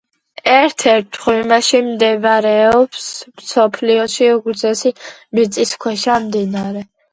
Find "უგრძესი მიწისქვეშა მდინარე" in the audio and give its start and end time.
4.39-6.87